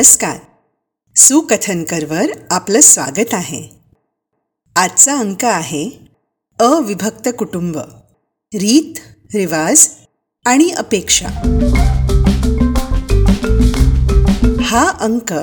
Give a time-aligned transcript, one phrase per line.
[0.00, 0.36] नमस्कार.
[1.16, 3.62] सुकथनकरवर आपलं स्वागत आहे.
[4.76, 5.90] आजचा अंक आहे
[6.60, 7.78] अविभक्त कुटुंब
[8.54, 8.98] रीत
[9.34, 9.88] रिवाज
[10.46, 11.28] आणि अपेक्षा.
[14.60, 15.34] हा अंक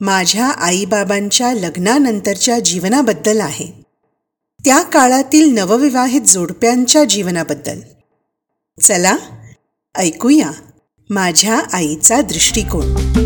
[0.00, 3.82] माझ्या आईबाबांच्या लग्नानंतरच्या जीवनाबद्दल आहे.
[4.64, 7.80] त्या काळातील नवविवाहित जोडप्यांच्या जीवनाबद्दल.
[8.82, 9.16] चला
[9.94, 10.50] ऐकूया
[11.10, 13.16] माझ्या आईचा दृष्टिकोन.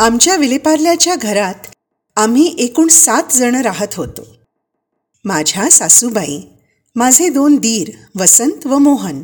[0.00, 1.66] आमच्या विलेपार्ल्याच्या घरात
[2.16, 4.26] आम्ही एकूण सात जण राहत होतो.
[5.24, 6.40] माझ्या सासूबाई
[6.94, 9.22] माझे दोन दीर वसंत व मोहन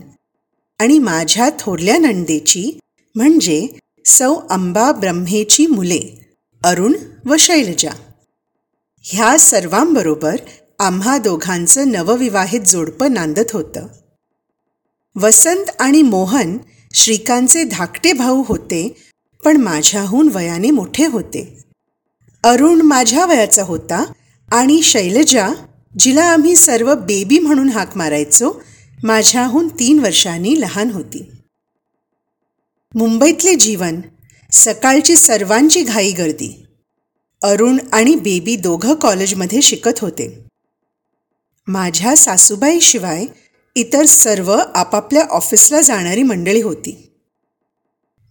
[0.81, 2.79] आणि माझ्या थोरल्या नंदेची
[3.15, 3.67] म्हणजे
[4.07, 6.01] सौ अंबा ब्रह्मेची मुले
[6.63, 6.93] अरुण
[7.27, 7.91] व शैलजा.
[9.05, 10.37] ह्या सर्वांबरोबर
[10.79, 13.87] आम्हा दोघांचं नवविवाहित जोडपं नांदत होतं.
[15.17, 16.59] वसंत आणि मोहन
[16.95, 19.12] श्रीकांतचे धाकटे भाऊ होते
[19.45, 21.59] पण माझ्याहून वयाने मोठे होते.
[22.45, 24.13] अरुण माझ्या वयाचा होता
[24.53, 25.49] आणि शैलजा
[25.99, 28.63] जिला आम्ही सर्व बेबी म्हणून हाक मारायचो
[29.03, 31.31] माझ्याहून तीन वर्षांनी लहान होती.
[32.95, 34.01] मुंबईतले जीवन
[34.53, 36.67] सकाळची सर्वांची घाई गर्दी.
[37.43, 40.45] अरुण आणि बेबी दोघं कॉलेजमध्ये शिकत होते.
[41.67, 43.25] माझ्या सासूबाईशिवाय
[43.77, 47.09] इतर सर्व आपापल्या ऑफिसला जाणारी मंडळी होती.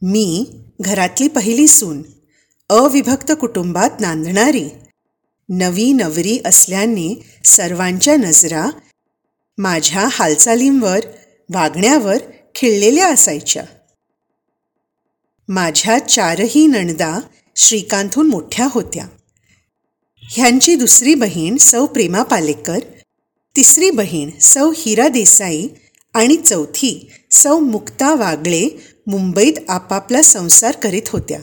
[0.01, 0.45] मी
[0.81, 2.03] घरातली पहिली सून
[2.69, 4.69] अविभक्त कुटुंबात नांदणारी
[5.49, 8.69] नवी नवरी असल्याने सर्वांच्या नजरा
[9.57, 10.99] माझ्या हालचालींवर
[11.53, 12.17] वागण्यावर
[12.55, 13.63] खिळलेल्या असायच्या.
[15.47, 17.19] माझ्या चारही नणदा
[17.55, 19.07] श्रीकांतहून मोठ्या होत्या.
[20.23, 22.79] ह्यांची दुसरी बहीण सौ प्रेमा पालेकर
[23.55, 25.67] तिसरी बहीण सौ हिरा देसाई
[26.13, 31.39] आणि चौथी सौ मुक्ता वागळे मुंबईत आपापला संसार करीत होत्या.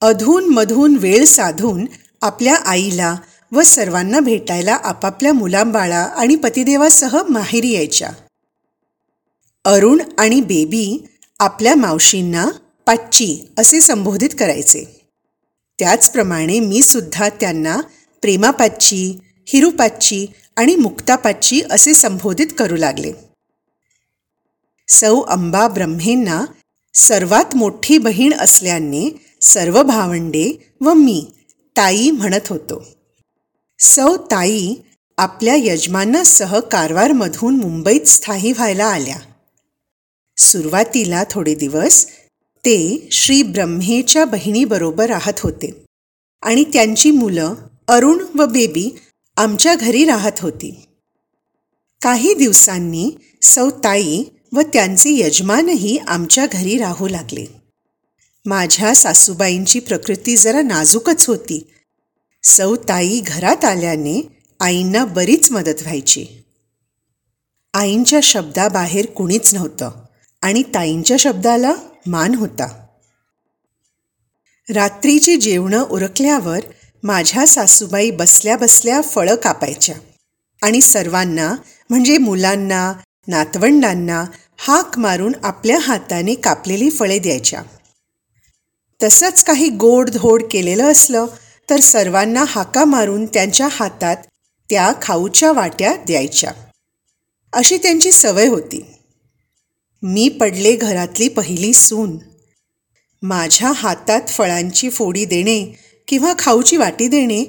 [0.00, 1.86] अधून मधून वेळ साधून
[2.22, 3.16] आपल्या आईला
[3.52, 8.10] व सर्वांना भेटायला आपापल्या मुलांबाळा आणि पतिदेवासह माहेरी यायच्या.
[9.64, 11.06] अरुण आणि बेबी
[11.40, 12.48] आपल्या मावशींना
[12.86, 15.00] पाच्ची असे संबोधित करायचे.
[15.78, 17.80] त्याचप्रमाणे मी सुद्धा त्यांना
[18.22, 19.18] प्रेमापाच्ची
[19.48, 23.12] हिरुपाच्ची आणि मुक्तापाच्ची असे संबोधित करू लागले.
[24.88, 26.44] सौ अंबा ब्रह्मेंना
[26.94, 31.26] सर्वात मोठी बहीण असल्याने सर्व भावंडे व मी
[31.76, 32.86] ताई म्हणत होतो.
[33.78, 34.74] सौ ताई
[35.18, 39.16] आपल्या यजमानासह कारवारमधून मुंबईत स्थायी व्हायला आल्या.
[40.36, 42.06] सुरुवातीला थोडे दिवस
[42.56, 45.84] ते श्री ब्रह्मेच्या बहिणीबरोबर राहत होते
[46.42, 47.54] आणि त्यांची मुलं
[47.88, 48.96] अरुण व बेबी
[49.36, 50.88] आमच्या घरी राहत होती.
[52.02, 53.10] काही दिवसांनी
[53.42, 54.24] सौ ताई
[54.54, 57.44] व त्यांचे यजमानही आमच्या घरी राहू लागले.
[58.44, 61.70] माझ्या सासूबाईंची प्रकृती जरा नाजूकच होती.
[62.42, 64.28] सौ ताई घरात आल्याने
[64.60, 66.26] आईंना बरीच मदत व्हायची.
[67.74, 69.90] आईंच्या शब्दाबाहेर कुणीच नव्हतं
[70.42, 71.74] आणि ताईंच्या शब्दाला
[72.06, 72.86] मान होता.
[74.74, 76.60] रात्रीची जेवणं उरकल्यावर
[77.02, 79.94] माझ्या सासूबाई बसल्या बसल्या फळं कापायच्या
[80.62, 81.54] आणि सर्वांना
[81.90, 82.92] म्हणजे मुलांना
[83.28, 84.24] नातवंडांना
[84.66, 87.62] हाक मारून आपल्या हाताने कापलेली फळे द्यायच्या.
[89.02, 91.26] तसंच काही गोड धोड केलेलं असलं
[91.70, 94.16] तर सर्वांना हाका मारून त्यांच्या हातात
[94.70, 96.52] त्या खाऊच्या वाट्या द्यायच्या.
[97.52, 98.86] अशी त्यांची सवय होती.
[100.02, 102.18] मी पडले घरातली पहिली सून.
[103.22, 107.44] माझ्या हातात फळांची फोडी देणे किंवा खाऊची वाटी देणे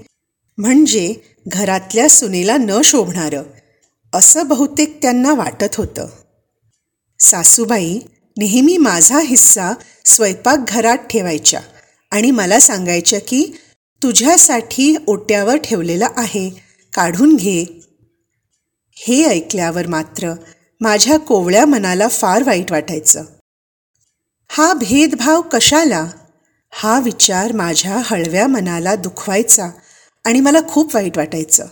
[0.58, 1.14] म्हणजे
[1.48, 3.44] घरातल्या सुनेला न शोभणारं
[4.14, 6.08] असं बहुतेक त्यांना वाटत होतं.
[7.20, 8.00] सासूबाई
[8.38, 9.72] नेहमी माझा हिस्सा
[10.06, 11.62] स्वयंपाकघरात ठेवायच्या
[12.12, 13.58] आणि मला सांगायच्या की
[14.04, 16.50] तुझ्यासाठी ओट्यावर ठेवलेला आहे
[16.94, 17.66] काढून घे.
[18.96, 20.34] हे ऐकल्यावर मात्र
[20.82, 23.24] माझ्या कोवळ्या मनाला फार वाईट वाटायचं.
[24.50, 26.08] हा भेदभाव कशाला?
[26.72, 29.70] हा विचार माझ्या हळव्या मनाला दुखवायचा
[30.26, 31.66] आणि मला खूप वाईट वाटायचं.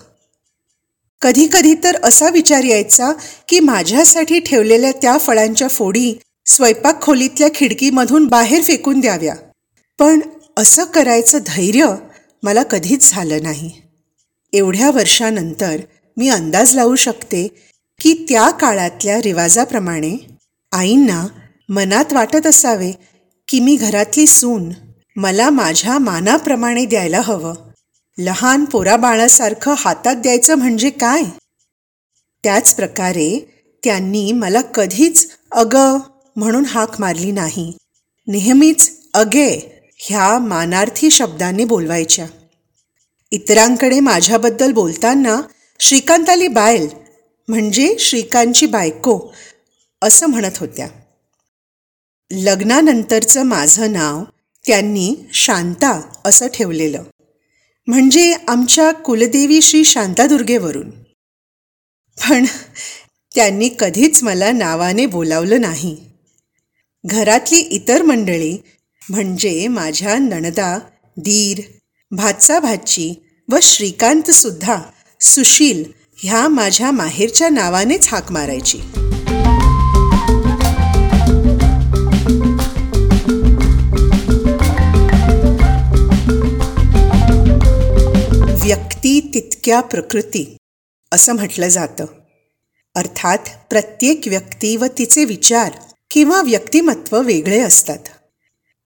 [1.24, 3.12] कधी कधी तर असा विचार यायचा
[3.50, 6.14] की माझ्यासाठी ठेवलेल्या त्या फळांच्या फोडी
[6.46, 9.36] स्वयंपाक खोलीतल्या खिडकीमधून बाहेर फेकून द्याव्या.
[10.00, 10.20] पण
[10.58, 11.96] असं करायचं धैर्य
[12.44, 13.72] मला कधीच झालं नाही.
[14.54, 15.78] एवढ्या वर्षानंतर
[16.18, 17.48] मी अंदाज लावू शकते
[18.00, 20.28] की त्या काळातल्या रिवाजाप्रमाणे
[20.72, 21.28] आईंना
[21.70, 22.92] मनात वाटत असावे
[23.48, 24.70] की मी घरातली सून
[25.16, 27.56] मला माझ्या मानाप्रमाणे द्यायला हवं.
[28.20, 31.24] लहान पोराबाळासारखं हातात द्यायचं म्हणजे काय?
[32.44, 36.00] त्याच प्रकारे त्यांनी मला कधीच अगं
[36.36, 37.74] म्हणून हाक मारली नाही.
[38.28, 42.26] नेहमीच अगे ह्या मानार्थी शब्दाने बोलवायच्या.
[43.32, 45.42] इतरांकडे माझ्याबद्दल बोलताना
[45.80, 46.88] श्रीकांताली बायल
[47.48, 49.32] म्हणजे श्रीकांतची बायको
[50.02, 50.88] असं म्हणत होत्या.
[52.32, 54.24] लग्नानंतरचं माझं नाव
[54.68, 57.04] त्यांनी शांता असं ठेवलेलं.
[57.88, 60.90] म्हणजे आमच्या कुलदेवी श्री शांतादुर्गेवरून.
[62.18, 62.46] पण
[63.36, 65.98] त्यांनी कधीच मला नावाने बोलावलं नाही.
[67.06, 68.58] घरातली इतर मंडळी
[69.10, 70.80] म्हणजे माझ्या नणदा
[71.18, 71.62] दीर
[72.12, 73.14] भातसा भाची
[73.52, 74.82] व श्रीकांतसुद्धा
[75.22, 75.84] सुशील
[76.18, 78.78] ह्या माझ्या माहेरच्या नावानेच हाक मारायची.
[88.64, 90.58] व्यक्ती तितक्या प्रकृती
[91.12, 92.06] असं म्हटलं जातं.
[92.96, 93.38] अर्थात
[93.70, 95.72] प्रत्येक व्यक्ती व तिचे विचार
[96.12, 98.00] किंवा व्यक्तिमत्व वेगळे असतात.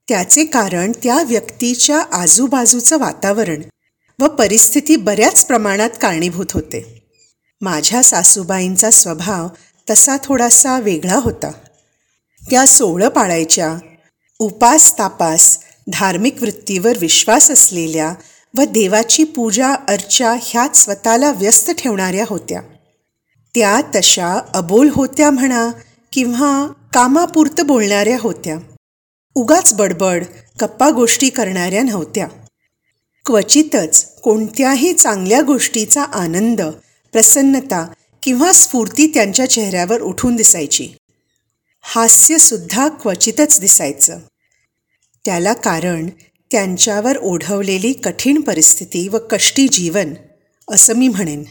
[0.10, 3.62] त्याचे कारण त्या व्यक्तीच्या आजूबाजूचं वातावरण
[4.20, 7.08] व परिस्थिती बऱ्याच प्रमाणात कारणीभूत होते.
[7.62, 9.48] माझ्या सासूबाईंचा स्वभाव
[9.90, 11.52] तसा थोडासा वेगळा होता.
[12.50, 13.78] त्या सोळं पाळायच्या
[14.40, 15.60] उपास तापास
[15.94, 18.14] धार्मिक वृत्तीवर विश्वास असलेल्या
[18.58, 22.62] व देवाची पूजा अर्चा ह्यात स्वतःला व्यस्त ठेवणाऱ्या होत्या.
[23.56, 25.72] त्या तशा अबोल होत्या म्हणा
[26.14, 28.58] किंवा कामापुरतं बोलणाऱ्या होत्या.
[29.36, 30.24] उगाच बडबड
[30.62, 32.28] गप्पा गोष्टी करणाऱ्या नव्हत्या.
[33.26, 36.62] क्वचितच कोणत्याही चांगल्या गोष्टीचा आनंद
[37.12, 37.88] प्रसन्नता
[38.24, 40.90] किंवा स्फूर्ती त्यांच्या चेहऱ्यावर उठून दिसायची.
[41.82, 44.20] हास्यसुद्धा क्वचितच दिसायचं.
[45.26, 46.10] त्याला कारण
[46.52, 50.14] त्यांच्यावर ओढवलेली कठीण परिस्थिती व कष्टी जीवन
[50.70, 51.44] असं मी म्हणेन.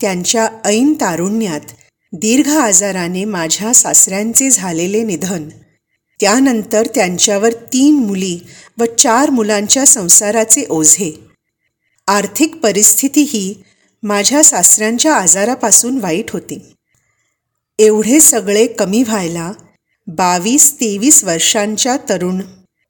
[0.00, 1.72] त्यांच्या ऐन तारुण्यात
[2.12, 5.48] दीर्घ आजाराने माझ्या सासऱ्यांचे झालेले निधन
[6.20, 8.38] त्यानंतर त्यांच्यावर तीन मुली
[8.78, 11.12] व चार मुलांच्या संसाराचे ओझे.
[12.08, 13.54] आर्थिक परिस्थितीही
[14.02, 16.58] माझ्या सासऱ्यांच्या आजारापासून वाईट होती.
[17.78, 19.52] एवढे सगळे कमी व्हायला
[20.06, 22.40] बावीस तेवीस वर्षांच्या तरुण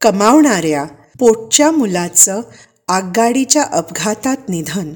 [0.04, 0.84] कमावणाऱ्या
[1.18, 2.40] पोटच्या मुलाचं
[2.88, 4.94] आगगाडीच्या अपघातात निधन.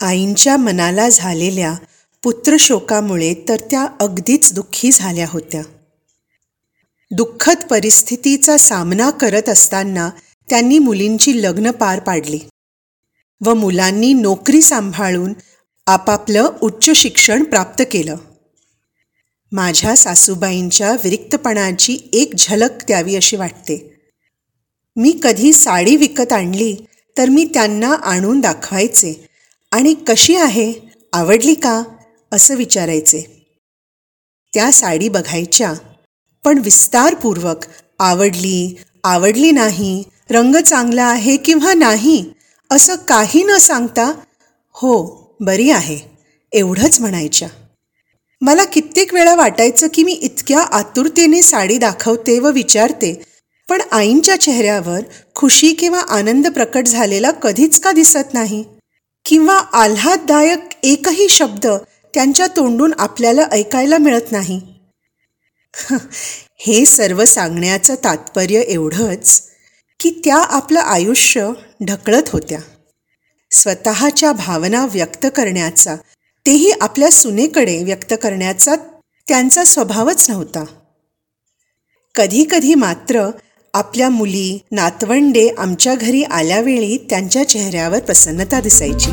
[0.00, 1.74] आईंच्या मनाला झालेल्या
[2.22, 5.62] पुत्रशोकामुळे तर त्या अगदीच दुःखी झाल्या होत्या.
[7.10, 10.10] दुःखद परिस्थितीचा सामना करत असताना
[10.50, 12.38] त्यांनी मुलींची लग्न पार पाडली
[13.44, 15.32] व मुलांनी नोकरी सांभाळून
[15.86, 18.16] आपापलं उच्च शिक्षण प्राप्त केलं.
[19.52, 23.96] माझ्या सासूबाईंच्या विरिक्तपणाची एक झलक द्यावी अशी वाटते.
[24.96, 26.76] मी कधी साडी विकत आणली
[27.18, 29.28] तर मी त्यांना आणून दाखवायचे.
[29.72, 30.72] आणि कशी आहे?
[31.12, 31.82] आवडली का?
[32.32, 33.50] असं विचारायचे.
[34.54, 35.74] त्या साडी बघायच्या.
[36.44, 37.64] पण विस्तारपूर्वक
[37.98, 42.24] आवडली आवडली नाही रंग चांगला आहे किंवा नाही
[42.70, 44.12] असं काही न सांगता
[44.72, 45.04] हो
[45.40, 45.98] बरी आहे
[46.52, 47.48] एवढंच म्हणायच्या.
[48.40, 53.22] मला कित्येक वेळा वाटायचं की मी इतक्या आतुरतेने साडी दाखवते व विचारते
[53.68, 55.00] पण आईंच्या चेहऱ्यावर
[55.34, 58.64] खुशी किंवा आनंद प्रकट झालेला कधीच का दिसत नाही?
[59.24, 61.66] किंवा आल्हाददायक एकही शब्द
[62.14, 64.60] त्यांच्या तोंडून आपल्याला ऐकायला मिळत नाही?
[66.58, 69.42] हे सर्व सांगण्याचं तात्पर्य एवढंच
[70.00, 71.50] की त्या आपलं आयुष्य
[71.86, 72.58] ढकलत होत्या.
[73.50, 75.96] स्वतःच्या भावना व्यक्त करण्याचा
[76.46, 78.74] तेही आपल्या सुनेकडे व्यक्त करण्याचा
[79.28, 80.64] त्यांचा स्वभावच नव्हता.
[82.14, 83.30] कधीकधी मात्र
[83.74, 89.10] आपल्या मुली नातवंडे आमच्या घरी आल्यावेळी त्यांच्या चेहऱ्यावर प्रसन्नता दिसायची.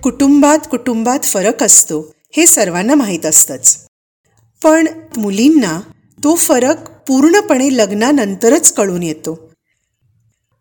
[0.00, 3.84] कुटुंबात कुटुंबात फरक असतो हे सर्वांना माहीत असतंच.
[4.62, 5.80] पण मुलींना
[6.24, 9.50] तो फरक पूर्णपणे लग्नानंतरच कळून येतो.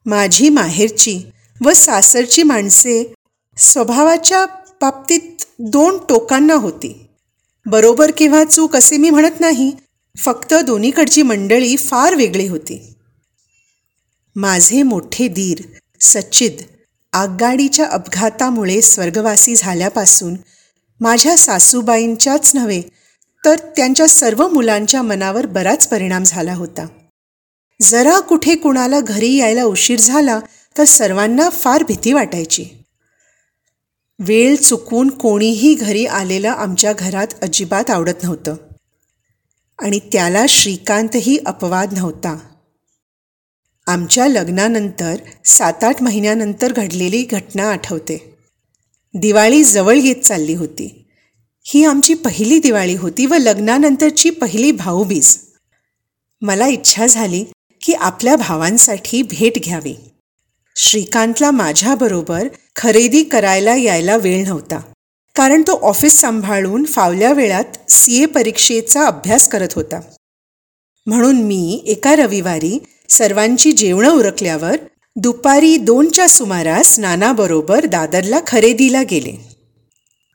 [0.05, 1.19] माझी माहेरची
[1.65, 3.13] व सासरची माणसे
[3.57, 4.45] स्वभावाच्या
[4.81, 7.07] बाबतीत दोन टोकांना होती.
[7.65, 9.71] बरोबर किंवा चूक असे मी म्हणत नाही
[10.17, 12.93] फक्त दोन्हीकडची मंडळी फार वेगळी होती.
[14.35, 15.61] माझे मोठे दीर
[16.01, 16.61] सच्चिद
[17.13, 20.35] आगगाडीच्या अपघातामुळे स्वर्गवासी झाल्यापासून
[20.99, 22.81] माझ्या सासूबाईंच्याच नव्हे
[23.47, 26.87] तर त्यांच्या सर्व मुलांच्या मनावर बराच परिणाम झाला होता.
[27.81, 30.39] जरा कुठे कुणाला घरी यायला उशीर झाला
[30.77, 32.65] तर सर्वांना फार भीती वाटायची.
[34.19, 38.55] वेळ चुकून कोणीही घरी आलेलं आमच्या घरात अजिबात आवडत नव्हतं.
[39.79, 42.37] आणि त्याला श्रीकांतही अपवाद नव्हता.
[43.87, 48.37] आमच्या लग्नानंतर सात आठ महिन्यानंतर घडलेली घटना आठवते.
[49.13, 51.06] दिवाळी जवळ येत चालली होती.
[51.69, 55.37] ही आमची पहिली दिवाळी होती व लग्नानंतरची पहिली भाऊबीज.
[56.41, 57.45] मला इच्छा झाली
[57.81, 59.95] की आपल्या भावांसाठी भेट घ्यावी.
[60.75, 64.79] श्रीकांतला माझ्याबरोबर खरेदी करायला यायला वेळ नव्हता.
[65.35, 69.99] कारण तो ऑफिस सांभाळून फावल्या वेळात सी ए परीक्षेचा अभ्यास करत होता.
[71.05, 74.75] म्हणून मी एका रविवारी सर्वांची जेवणं उरकल्यावर
[75.15, 79.56] दुपारी दोनच्या सुमारास नानाबरोबर दादरला खरेदीला गेले.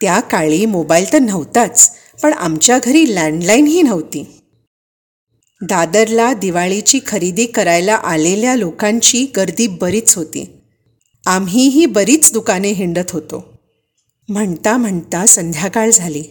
[0.02, 1.90] त्या काळी मोबाईल तर नव्हताच
[2.22, 4.42] पण आमच्या घरी लँडलाईनही नव्हती.
[5.62, 10.60] दादरला दिवाळीची खरेदी करायला आलेल्या लोकांची गर्दी बरीच होती.
[11.26, 13.58] आम्हीही बरीच दुकाने हिंडत होतो.
[14.28, 16.24] म्हणता म्हणता संध्याकाळ झाली.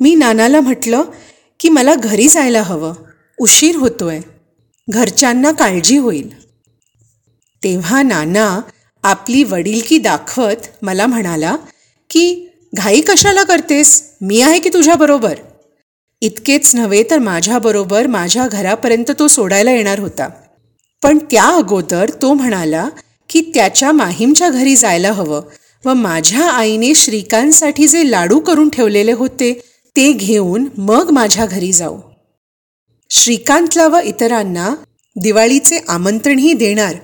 [0.00, 1.02] मी नानाला म्हटलं
[1.60, 2.94] की मला घरी जायला हवं.
[3.40, 4.20] उशीर होतोय.
[4.90, 6.52] घरच्यांना काळजी होईल.
[7.62, 8.60] तेव्हा नाना
[9.02, 11.56] आपली वडीलकी दाखवत मला म्हणाला
[12.10, 14.02] की घाई कशाला करतेस?
[14.20, 15.34] मी आहे की तुझ्याबरोबर
[16.22, 20.28] इतकेच नव्हे तर माझ्याबरोबर माझ्या घरापर्यंत तो सोडायला येणार होता.
[21.02, 22.88] पण त्या अगोदर तो म्हणाला
[23.28, 25.42] की त्याच्या माहीमच्या घरी जायला हवं
[25.84, 29.52] व माझ्या आईने श्रीकांतसाठी जे लाडू करून ठेवलेले होते
[29.96, 31.98] ते घेऊन मग माझ्या घरी जाऊ.
[33.10, 34.74] श्रीकांतला व इतरांना
[35.16, 36.94] दिवाळीचे आमंत्रणही देणार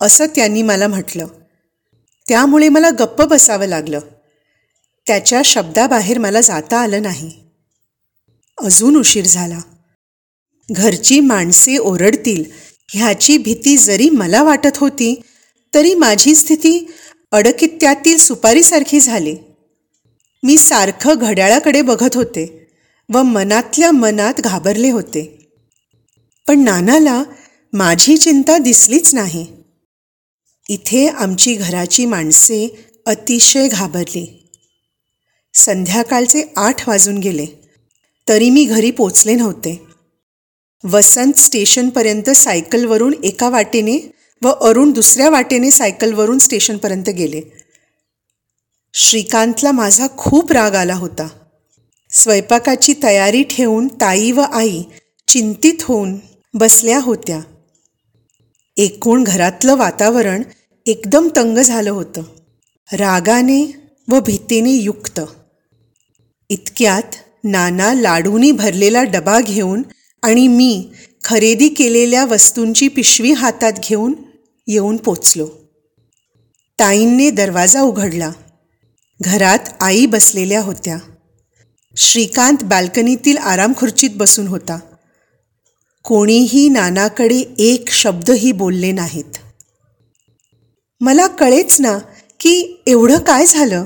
[0.00, 1.26] असं त्यांनी मला म्हटलं.
[2.28, 4.00] त्यामुळे मला गप्प बसावं लागलं.
[5.06, 7.32] त्याच्या शब्दाबाहेर मला जाता आलं नाही.
[8.58, 9.58] अजून उशीर झाला.
[10.72, 12.44] घरची माणसे ओरडतील
[12.92, 15.20] ह्याची भीती जरी मला वाटत होती
[15.74, 16.92] तरी माझी स्थिती
[17.32, 19.36] अडकित्यातील सुपारीसारखी झाली.
[20.42, 22.66] मी सारखं घड्याळाकडे बघत होते
[23.12, 25.50] व मनातल्या मनात घाबरले होते.
[26.48, 27.24] पण नानाला
[27.72, 29.46] माझी चिंता दिसलीच नाही.
[30.68, 34.45] इथे आमची घराची माणसे अतिशय घाबरली.
[35.56, 37.46] संध्याकाळचे आठ वाजून गेले.
[38.28, 39.86] तरी मी घरी पोचले नव्हते.
[40.84, 47.40] वसंत स्टेशनपर्यंत सायकलवरून एका वाटेने व अरुण दुसऱ्या वाटेने सायकलवरून स्टेशनपर्यंत गेले.
[48.94, 51.28] श्रीकांतला माझा खूप राग आला होता.
[52.10, 54.82] स्वयंपाकाची तयारी ठेवून ताई व आई
[55.28, 56.16] चिंतित होऊन
[56.54, 57.40] बसल्या होत्या.
[58.76, 60.42] एकूण घरातलं वातावरण
[60.86, 62.22] एकदम तंग झालं होतं.
[62.92, 63.76] रागाने
[64.08, 65.20] व भीतीने युक्त.
[66.48, 69.82] इतक्यात नाना लाडूनी भरलेला डबा घेऊन
[70.22, 70.90] आणि मी
[71.24, 74.14] खरेदी केलेल्या वस्तूंची पिशवी हातात घेऊन
[74.66, 75.48] येऊन पोचलो.
[76.78, 78.32] ताईंने दरवाजा उघडला.
[79.22, 80.98] घरात आई बसलेल्या होत्या.
[81.96, 84.78] श्रीकांत बाल्कनीतील आरामखुर्चीत बसून होता.
[86.04, 89.38] कोणीही नानाकडे एक शब्दही बोलले नाहीत.
[91.00, 91.98] मला कळेच ना
[92.40, 93.84] की एवढं काय झालं?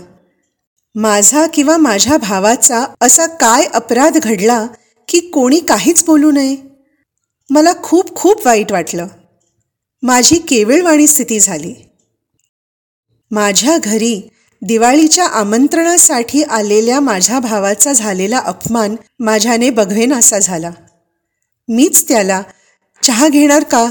[0.94, 4.66] माझा किंवा माझ्या भावाचा असा काय अपराध घडला
[5.09, 6.56] की कोणी काहीच बोलू नये?
[7.50, 9.06] मला खूप खूप वाईट वाटलं.
[10.02, 11.75] माझी केविळवाणी स्थिती झाली.
[13.30, 14.28] माझ्या घरी
[14.62, 20.70] दिवाळीच्या आमंत्रणासाठी आलेल्या माझ्या भावाचा झालेला अपमान माझ्याने बघवेनासा झाला.
[21.68, 22.42] मीच त्याला
[23.02, 23.90] चहा घेणार का?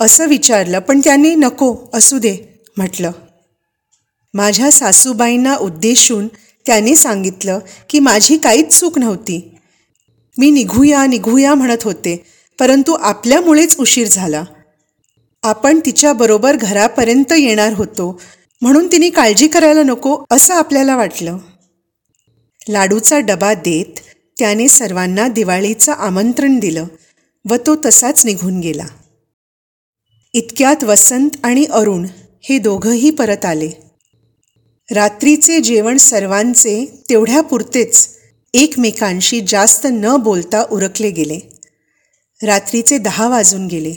[0.00, 3.10] असं विचारलं पण त्यांनी नको असू दे म्हटलं.
[4.34, 6.28] माझ्या सासूबाईंना उद्देशून
[6.66, 7.58] त्याने सांगितलं
[7.90, 9.54] की माझी काहीच चूक नव्हती.
[10.38, 12.24] मी निघूया निघूया म्हणत होते
[12.58, 14.44] परंतु आपल्यामुळेच उशीर झाला.
[15.42, 18.20] आपण तिच्याबरोबर घरापर्यंत येणार होतो
[18.62, 21.38] म्हणून तिने काळजी करायला नको असं आपल्याला वाटलं.
[22.68, 24.00] लाडूचा डबा देत
[24.38, 26.86] त्याने सर्वांना दिवाळीचं आमंत्रण दिलं
[27.48, 28.86] व तो तसाच निघून गेला.
[30.34, 32.06] इतक्यात वसंत आणि अरुण
[32.42, 33.87] हे दोघंही परत आले.
[34.90, 38.08] रात्रीचे जेवण सर्वांचे तेवढ्यापुरतेच
[38.54, 41.38] एकमेकांशी जास्त न बोलता उरकले गेले.
[42.42, 43.94] रात्रीचे दहा वाजून गेले.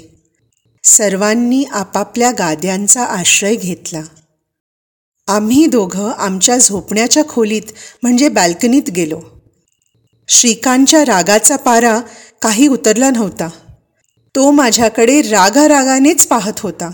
[0.84, 4.02] सर्वांनी आपापल्या गाद्यांचा आश्रय घेतला.
[5.28, 7.72] आम्ही दोघं आमच्या झोपण्याच्या खोलीत
[8.04, 9.22] म्हणजे बॅल्कनीत गेलो.
[10.28, 12.02] श्रीकांतच्या रागाचा पारा
[12.42, 13.50] काही उतरला नव्हता.
[14.36, 16.92] तो माझ्याकडे रागारागानेच पाहत होता.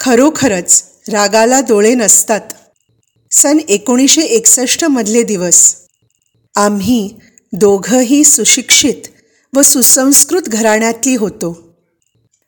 [0.00, 2.40] खरोखरच रागाला डोळे नसतात.
[3.30, 5.74] सन एकोणीसशे एकसष्टमधले दिवस.
[6.56, 7.14] आम्ही
[7.52, 8.94] दोघंही सुशिक्षित
[9.54, 11.76] व सुसंस्कृत घराण्यातली होतो.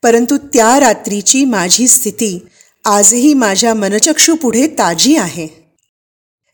[0.03, 2.47] परंतु त्या रात्रीची माझी स्थिती
[2.85, 5.49] आजही माझ्या मनचक्षूपुढे ताजी आहे.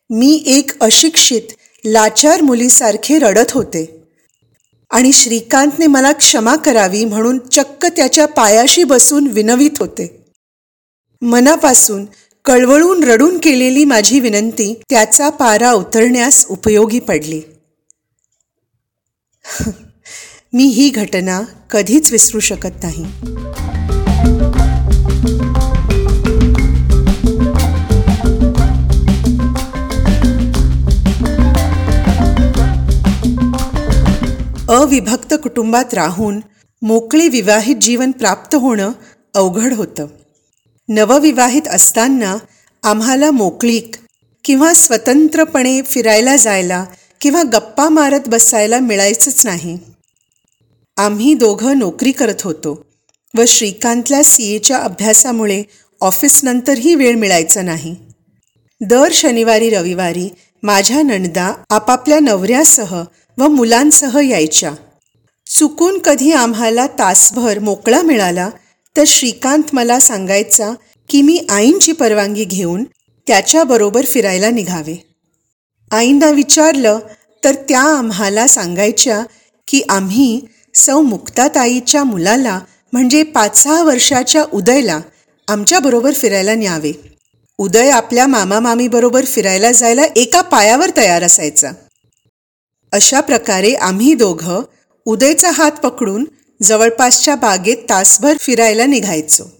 [0.09, 1.41] मी एक अशिक्षित
[1.85, 4.03] लाचार मुलीसारखे रडत होते.
[4.91, 10.16] आणि श्रीकांतने मला क्षमा करावी म्हणून चक्क त्याच्या पायाशी बसून विनवित होते.
[11.21, 12.05] मनापासून
[12.45, 17.41] कळवळून रडून केलेली माझी विनंती त्याचा पारा उतरण्यास उपयोगी पडली.
[20.53, 23.05] मी ही घटना कधीच विसरू शकत नाही.
[34.69, 36.39] अविभक्त कुटुंबात राहून
[36.81, 38.91] मोकळे विवाहित जीवन प्राप्त होणं
[39.35, 40.07] अवघड होतं.
[40.89, 42.37] नवविवाहित असताना
[42.83, 43.95] आम्हाला मोकळीक
[44.43, 46.85] किंवा स्वतंत्रपणे फिरायला जायला
[47.21, 49.77] किंवा गप्पा मारत बसायला मिळायचंच नाही.
[50.97, 52.83] आम्ही दोघं नोकरी करत होतो
[53.37, 55.63] व श्रीकांतला सी एच्या अभ्यासामुळे
[56.01, 57.95] ऑफिसनंतरही वेळ मिळायचा नाही.
[58.81, 60.29] दर शनिवारी रविवारी
[60.63, 63.03] माझ्या नणदा आपापल्या नवऱ्यासह
[63.37, 64.71] व मुलांसह यायच्या.
[65.47, 68.49] चुकून कधी आम्हाला तासभर मोकळा मिळाला
[68.97, 70.73] तर श्रीकांत मला सांगायचा
[71.09, 72.83] की मी आईंची परवानगी घेऊन
[73.27, 74.95] त्याच्याबरोबर फिरायला निघावे.
[75.91, 76.99] आईंना विचारलं
[77.43, 79.23] तर त्या आम्हाला सांगायच्या
[79.67, 80.41] की आम्ही
[80.75, 82.59] सौ मुक्ताताईच्या मुलाला
[82.93, 84.99] म्हणजे पाच सहा वर्षाच्या उदयला
[85.47, 86.91] आमच्याबरोबर फिरायला न्यावे.
[87.57, 91.71] उदय आपल्या मामा मामीबरोबर फिरायला जायला एका पायावर तयार असायचा.
[92.93, 94.61] अशा प्रकारे आम्ही दोघं
[95.05, 96.25] उदयचा हात पकडून
[96.63, 99.51] जवळपासच्या बागेत तासभर फिरायला निघायचो.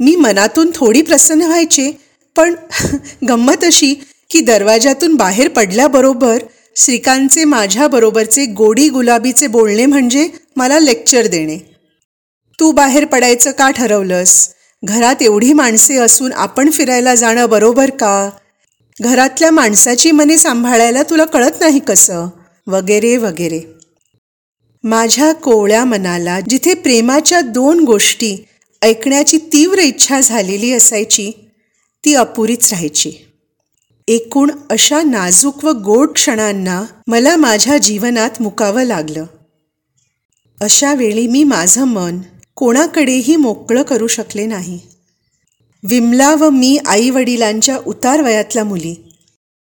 [0.00, 1.90] मी मनातून थोडी प्रसन्न व्हायचे
[2.36, 2.54] पण
[3.28, 3.94] गंमत अशी
[4.30, 6.38] की दरवाजातून बाहेर पडल्याबरोबर
[6.76, 11.58] श्रीकांतचे माझ्याबरोबरचे गोडी गुलाबीचे बोलणे म्हणजे मला लेक्चर देणे.
[12.60, 14.48] तू बाहेर पडायचं का ठरवलंस?
[14.84, 18.30] घरात एवढी माणसे असून आपण फिरायला जाणं बरोबर का?
[19.02, 22.26] घरातल्या माणसाची मने सांभाळायला तुला कळत नाही कसं?
[22.66, 23.75] वगैरे वगैरे.
[24.86, 28.44] माझ्या कोवळ्या मनाला जिथे प्रेमाच्या दोन गोष्टी
[28.82, 31.32] ऐकण्याची तीव्र इच्छा झालेली असायची
[32.04, 33.12] ती अपुरीच राहायची.
[34.08, 39.24] एकूण अशा नाजूक व गोड क्षणांना मला माझ्या जीवनात मुकावं लागलं.
[40.60, 42.18] अशा वेळी मी माझं मन
[42.54, 44.80] कोणाकडेही मोकळं करू शकले नाही.
[45.82, 48.94] विमला व मी आई वडिलांच्या उतार वयातल्या मुली.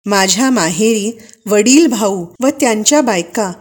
[0.06, 3.52] माझ्या माहेरी वडील भाऊ व त्यांच्या बायका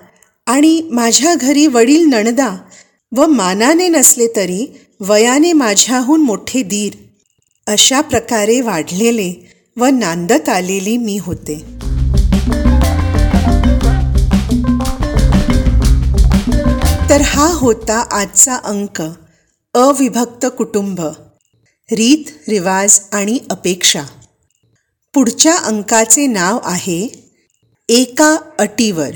[0.47, 2.57] आणि माझ्या घरी वडील नणदा
[3.15, 4.65] व मानाने नसले तरी
[4.99, 6.93] वयाने माझ्याहून मोठे दीर.
[7.67, 11.59] अशा प्रकारे वाढलेले व नांदत आलेली मी होते.
[17.09, 19.01] तर हा होता आजचा अंक
[19.73, 21.01] अविभक्त कुटुंब
[21.91, 24.03] रीत रिवाज आणि अपेक्षा.
[25.13, 27.31] पुढच्या अंकाचे नाव आहे
[27.89, 29.09] एका अटीवर.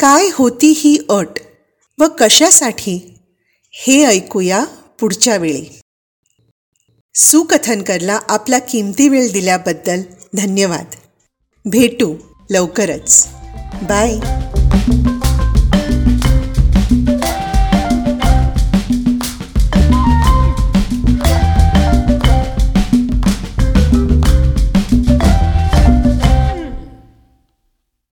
[0.00, 1.40] काय होती ही अट
[1.98, 3.14] व कशासाठी?
[3.72, 4.64] हे ऐकूया
[5.00, 5.78] पुढच्या वेळी.
[7.14, 10.02] सुकथनकरला आपला किमती वेळ दिल्याबद्दल
[10.34, 10.84] धन्यवाद.
[11.64, 12.16] भेटू
[12.50, 13.28] लवकरच.
[13.82, 14.18] बाय.